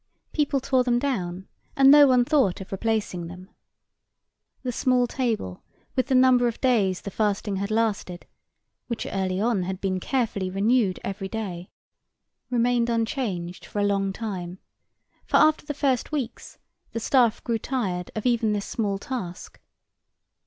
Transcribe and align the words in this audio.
People 0.33 0.59
tore 0.59 0.83
them 0.83 0.97
down, 0.97 1.47
and 1.75 1.91
no 1.91 2.07
one 2.07 2.25
thought 2.25 2.59
of 2.59 2.71
replacing 2.71 3.27
them. 3.27 3.51
The 4.63 4.71
small 4.71 5.05
table 5.05 5.63
with 5.95 6.07
the 6.07 6.15
number 6.15 6.47
of 6.47 6.59
days 6.59 7.01
the 7.01 7.11
fasting 7.11 7.57
had 7.57 7.69
lasted, 7.69 8.25
which 8.87 9.05
early 9.05 9.39
on 9.39 9.61
had 9.61 9.79
been 9.79 9.99
carefully 9.99 10.49
renewed 10.49 10.99
every 11.03 11.27
day, 11.29 11.69
remained 12.49 12.89
unchanged 12.89 13.63
for 13.63 13.77
a 13.77 13.83
long 13.85 14.11
time, 14.11 14.57
for 15.27 15.37
after 15.37 15.67
the 15.67 15.75
first 15.75 16.11
weeks 16.11 16.57
the 16.93 16.99
staff 16.99 17.43
grew 17.43 17.59
tired 17.59 18.09
of 18.15 18.25
even 18.25 18.53
this 18.53 18.65
small 18.65 18.97
task. 18.97 19.61